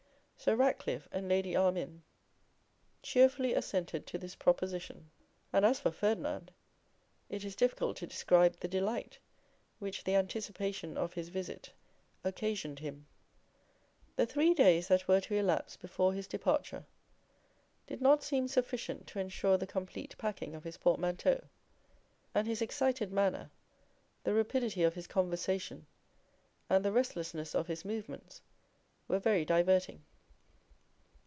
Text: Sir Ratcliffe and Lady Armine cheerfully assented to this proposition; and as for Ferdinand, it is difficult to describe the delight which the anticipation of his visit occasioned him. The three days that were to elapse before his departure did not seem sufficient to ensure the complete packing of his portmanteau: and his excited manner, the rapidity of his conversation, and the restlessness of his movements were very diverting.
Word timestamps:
Sir 0.43 0.55
Ratcliffe 0.55 1.07
and 1.11 1.29
Lady 1.29 1.55
Armine 1.55 2.01
cheerfully 3.03 3.53
assented 3.53 4.07
to 4.07 4.17
this 4.17 4.33
proposition; 4.33 5.11
and 5.53 5.63
as 5.63 5.79
for 5.79 5.91
Ferdinand, 5.91 6.49
it 7.29 7.43
is 7.45 7.55
difficult 7.55 7.95
to 7.97 8.07
describe 8.07 8.55
the 8.57 8.67
delight 8.67 9.19
which 9.77 10.03
the 10.03 10.15
anticipation 10.15 10.97
of 10.97 11.13
his 11.13 11.29
visit 11.29 11.73
occasioned 12.23 12.79
him. 12.79 13.05
The 14.15 14.25
three 14.25 14.55
days 14.55 14.87
that 14.87 15.07
were 15.07 15.21
to 15.21 15.35
elapse 15.35 15.77
before 15.77 16.11
his 16.11 16.25
departure 16.25 16.87
did 17.85 18.01
not 18.01 18.23
seem 18.23 18.47
sufficient 18.47 19.05
to 19.09 19.19
ensure 19.19 19.57
the 19.59 19.67
complete 19.67 20.17
packing 20.17 20.55
of 20.55 20.63
his 20.63 20.77
portmanteau: 20.77 21.43
and 22.33 22.47
his 22.47 22.63
excited 22.63 23.13
manner, 23.13 23.51
the 24.23 24.33
rapidity 24.33 24.81
of 24.81 24.95
his 24.95 25.05
conversation, 25.05 25.85
and 26.67 26.83
the 26.83 26.91
restlessness 26.91 27.53
of 27.53 27.67
his 27.67 27.85
movements 27.85 28.41
were 29.07 29.19
very 29.19 29.45
diverting. 29.45 30.03